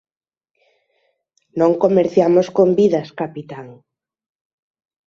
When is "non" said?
1.59-1.71